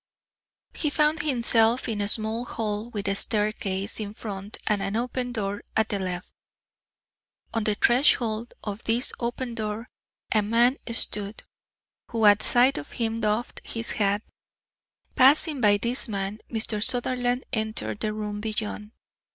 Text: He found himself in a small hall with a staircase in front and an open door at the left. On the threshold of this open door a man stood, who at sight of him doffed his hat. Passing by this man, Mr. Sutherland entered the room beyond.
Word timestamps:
He 0.73 0.89
found 0.89 1.21
himself 1.21 1.87
in 1.87 2.01
a 2.01 2.07
small 2.07 2.43
hall 2.45 2.89
with 2.89 3.07
a 3.07 3.13
staircase 3.15 3.99
in 3.99 4.15
front 4.15 4.57
and 4.65 4.81
an 4.81 4.95
open 4.95 5.31
door 5.31 5.61
at 5.77 5.89
the 5.89 5.99
left. 5.99 6.33
On 7.53 7.65
the 7.65 7.75
threshold 7.75 8.55
of 8.63 8.85
this 8.85 9.13
open 9.19 9.53
door 9.53 9.89
a 10.31 10.41
man 10.41 10.77
stood, 10.91 11.43
who 12.09 12.25
at 12.25 12.41
sight 12.41 12.79
of 12.79 12.93
him 12.93 13.19
doffed 13.21 13.61
his 13.63 13.91
hat. 13.91 14.23
Passing 15.15 15.61
by 15.61 15.77
this 15.77 16.07
man, 16.07 16.39
Mr. 16.49 16.83
Sutherland 16.83 17.43
entered 17.53 17.99
the 17.99 18.11
room 18.11 18.41
beyond. 18.41 18.93